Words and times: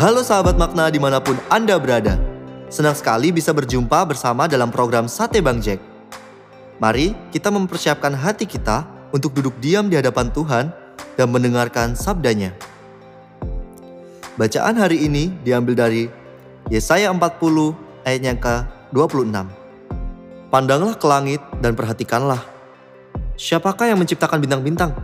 Halo 0.00 0.24
sahabat 0.24 0.56
makna 0.56 0.88
di 0.88 0.96
mana 0.96 1.20
pun 1.20 1.36
Anda 1.52 1.76
berada. 1.76 2.16
Senang 2.72 2.96
sekali 2.96 3.28
bisa 3.36 3.52
berjumpa 3.52 4.08
bersama 4.08 4.48
dalam 4.48 4.72
program 4.72 5.04
Sate 5.04 5.44
Bang 5.44 5.60
Jack. 5.60 5.76
Mari 6.80 7.12
kita 7.28 7.52
mempersiapkan 7.52 8.16
hati 8.16 8.48
kita 8.48 8.88
untuk 9.12 9.36
duduk 9.36 9.52
diam 9.60 9.92
di 9.92 10.00
hadapan 10.00 10.32
Tuhan 10.32 10.72
dan 11.20 11.28
mendengarkan 11.28 11.92
sabdanya. 11.92 12.56
Bacaan 14.40 14.80
hari 14.80 15.04
ini 15.04 15.36
diambil 15.44 15.76
dari 15.76 16.08
Yesaya 16.72 17.12
40 17.12 17.20
ayat 18.08 18.22
yang 18.24 18.40
ke-26. 18.40 19.36
Pandanglah 20.48 20.96
ke 20.96 21.04
langit 21.12 21.44
dan 21.60 21.76
perhatikanlah. 21.76 22.40
Siapakah 23.36 23.92
yang 23.92 24.00
menciptakan 24.00 24.40
bintang-bintang? 24.40 24.96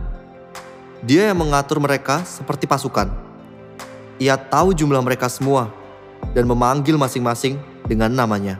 Dia 1.05 1.29
yang 1.29 1.37
mengatur 1.37 1.77
mereka 1.77 2.25
seperti 2.25 2.65
pasukan. 2.65 3.26
Ia 4.17 4.33
tahu 4.33 4.73
jumlah 4.73 4.97
mereka 5.05 5.29
semua 5.29 5.69
dan 6.33 6.49
memanggil 6.49 6.97
masing-masing 6.97 7.61
dengan 7.85 8.09
namanya. 8.09 8.57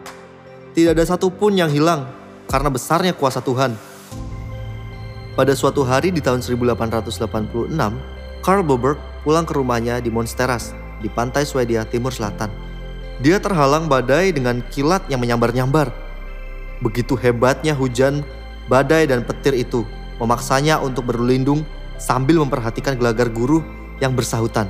Tidak 0.77 0.93
ada 0.93 1.01
satupun 1.01 1.57
yang 1.57 1.73
hilang 1.73 2.05
karena 2.45 2.69
besarnya 2.69 3.17
kuasa 3.17 3.41
Tuhan. 3.41 3.73
Pada 5.33 5.53
suatu 5.57 5.81
hari 5.81 6.13
di 6.13 6.21
tahun 6.21 6.45
1886, 6.45 7.73
Karl 8.45 8.61
Boberg 8.61 8.97
pulang 9.25 9.45
ke 9.45 9.53
rumahnya 9.57 9.97
di 9.97 10.13
Monsteras 10.13 10.77
di 11.01 11.09
pantai 11.09 11.45
Swedia 11.45 11.85
Timur 11.85 12.13
Selatan. 12.13 12.49
Dia 13.21 13.41
terhalang 13.41 13.89
badai 13.89 14.29
dengan 14.29 14.61
kilat 14.69 15.05
yang 15.09 15.21
menyambar-nyambar. 15.21 15.89
Begitu 16.85 17.17
hebatnya 17.17 17.73
hujan, 17.73 18.21
badai 18.69 19.09
dan 19.09 19.25
petir 19.25 19.57
itu 19.57 19.81
memaksanya 20.21 20.77
untuk 20.77 21.09
berlindung 21.09 21.65
sambil 21.97 22.37
memperhatikan 22.45 22.93
gelagar 22.93 23.29
guru 23.33 23.65
yang 23.97 24.13
bersahutan. 24.13 24.69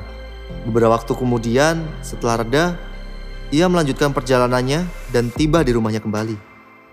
Beberapa 0.68 1.00
waktu 1.00 1.14
kemudian, 1.16 1.84
setelah 2.04 2.44
reda, 2.44 2.66
ia 3.52 3.68
melanjutkan 3.72 4.12
perjalanannya 4.12 4.84
dan 5.12 5.32
tiba 5.32 5.64
di 5.64 5.72
rumahnya 5.72 6.04
kembali. 6.04 6.36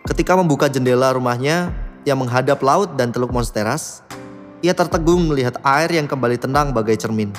Ketika 0.06 0.38
membuka 0.38 0.70
jendela 0.70 1.10
rumahnya 1.16 1.74
yang 2.06 2.20
menghadap 2.20 2.62
laut 2.62 2.94
dan 2.94 3.10
teluk 3.10 3.34
Monsteras, 3.34 4.04
ia 4.62 4.76
tertegun 4.76 5.26
melihat 5.26 5.58
air 5.66 5.90
yang 5.90 6.06
kembali 6.06 6.38
tenang 6.38 6.70
bagai 6.70 6.94
cermin. 6.96 7.34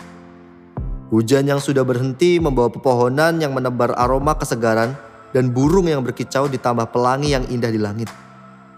Hujan 1.13 1.45
yang 1.45 1.61
sudah 1.61 1.85
berhenti 1.85 2.41
membawa 2.41 2.67
pepohonan 2.67 3.39
yang 3.39 3.53
menebar 3.53 3.93
aroma 3.95 4.35
kesegaran 4.35 4.97
dan 5.31 5.53
burung 5.53 5.87
yang 5.87 6.01
berkicau 6.01 6.49
ditambah 6.49 6.89
pelangi 6.91 7.37
yang 7.37 7.45
indah 7.47 7.71
di 7.71 7.79
langit. 7.79 8.09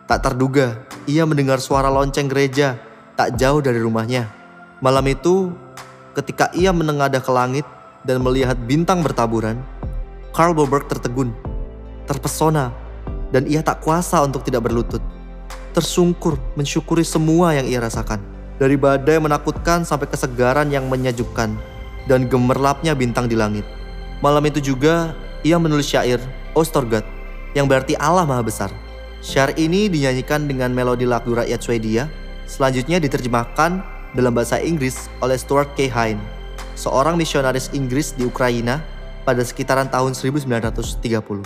Tak 0.06 0.24
terduga, 0.24 0.86
ia 1.08 1.24
mendengar 1.24 1.60
suara 1.60 1.88
lonceng 1.92 2.30
gereja 2.30 2.80
tak 3.18 3.36
jauh 3.36 3.60
dari 3.60 3.82
rumahnya. 3.82 4.30
Malam 4.80 5.06
itu, 5.10 5.52
ketika 6.18 6.50
ia 6.58 6.74
menengadah 6.74 7.22
ke 7.22 7.30
langit 7.30 7.66
dan 8.02 8.18
melihat 8.26 8.58
bintang 8.66 9.06
bertaburan, 9.06 9.62
Karl 10.34 10.58
Boberg 10.58 10.90
tertegun, 10.90 11.30
terpesona, 12.10 12.74
dan 13.30 13.46
ia 13.46 13.62
tak 13.62 13.86
kuasa 13.86 14.26
untuk 14.26 14.42
tidak 14.42 14.66
berlutut. 14.66 15.00
Tersungkur 15.78 16.42
mensyukuri 16.58 17.06
semua 17.06 17.54
yang 17.54 17.70
ia 17.70 17.78
rasakan. 17.78 18.18
Dari 18.58 18.74
badai 18.74 19.22
menakutkan 19.22 19.86
sampai 19.86 20.10
kesegaran 20.10 20.74
yang 20.74 20.90
menyejukkan 20.90 21.54
dan 22.10 22.20
gemerlapnya 22.26 22.98
bintang 22.98 23.30
di 23.30 23.38
langit. 23.38 23.62
Malam 24.26 24.42
itu 24.50 24.74
juga 24.74 25.14
ia 25.46 25.62
menulis 25.62 25.86
syair 25.86 26.18
Ostorgat 26.58 27.06
yang 27.54 27.70
berarti 27.70 27.94
Allah 28.02 28.26
Maha 28.26 28.42
Besar. 28.42 28.74
Syair 29.22 29.54
ini 29.62 29.86
dinyanyikan 29.86 30.50
dengan 30.50 30.74
melodi 30.74 31.06
lagu 31.06 31.38
rakyat 31.38 31.62
Swedia 31.62 32.10
Selanjutnya 32.48 33.04
diterjemahkan 33.04 33.84
dalam 34.14 34.36
bahasa 34.36 34.62
Inggris 34.62 35.10
oleh 35.20 35.36
Stuart 35.36 35.76
K. 35.76 35.92
Hine, 35.92 36.22
seorang 36.78 37.18
misionaris 37.18 37.74
Inggris 37.74 38.14
di 38.14 38.24
Ukraina 38.24 38.80
pada 39.28 39.44
sekitaran 39.44 39.92
tahun 39.92 40.16
1930. 40.16 41.44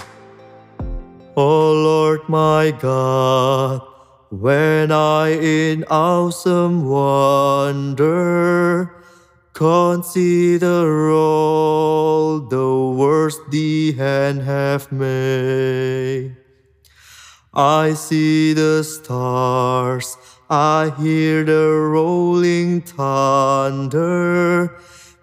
Oh 1.34 1.72
Lord 1.72 2.28
my 2.28 2.76
God, 2.76 3.82
when 4.30 4.92
I 4.92 5.32
in 5.40 5.88
awesome 5.90 6.86
wonder 6.86 8.92
consider 9.56 11.12
all 11.12 12.42
the 12.52 12.70
words 13.00 13.40
the 13.50 13.94
hand 13.94 14.44
have 14.44 14.92
made, 14.92 16.36
I 17.54 17.94
see 17.96 18.54
the 18.54 18.84
stars 18.84 20.18
I 20.54 20.92
hear 21.00 21.46
the 21.46 21.70
rolling 21.96 22.82
thunder, 22.82 24.78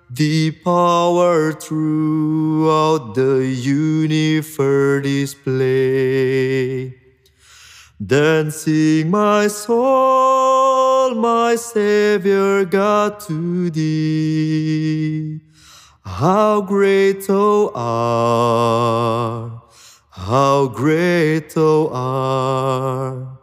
the 0.09 0.53
power 0.53 1.53
throughout 1.53 3.15
the 3.15 3.45
universe 3.45 5.03
display. 5.03 6.95
Then 8.01 8.51
sing 8.51 9.11
my 9.11 9.49
soul, 9.49 11.15
my 11.15 11.57
Savior 11.57 12.65
God 12.65 13.21
to 13.29 13.69
thee. 13.69 15.43
How 16.07 16.63
great 16.63 17.27
thou 17.27 17.71
art, 17.75 19.63
how 20.09 20.69
great 20.69 21.51
thou 21.55 21.89
art. 21.93 23.38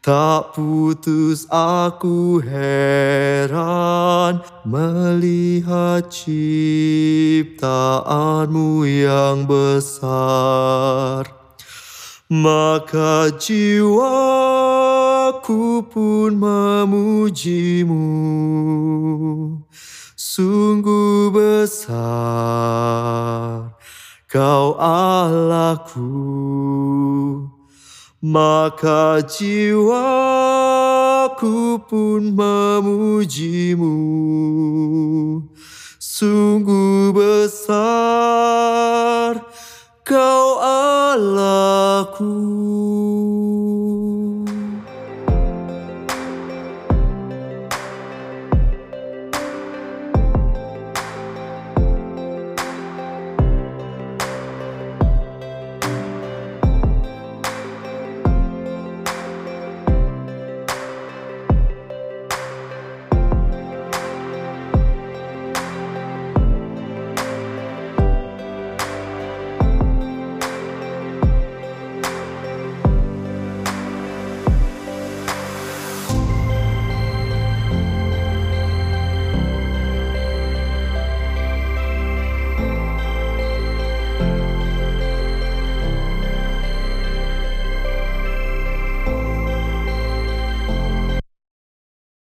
tak 0.00 0.56
putus 0.56 1.44
aku 1.52 2.40
heran 2.40 4.40
melihat 4.64 6.08
ciptaanmu 6.08 7.68
yang 8.88 9.44
besar. 9.44 11.37
Maka 12.28 13.32
jiwaku 13.40 13.88
pun 15.88 16.36
memujimu. 16.36 18.04
Sungguh 20.12 21.32
besar 21.32 21.96
kau 24.28 24.76
Allahku. 24.76 26.04
Maka 28.20 29.24
jiwaku 29.24 29.88
pun 31.88 32.36
memujimu. 32.36 33.96
Sungguh 35.96 37.08
besar 37.16 38.28
kau 40.08 40.56
Allahku 40.64 42.32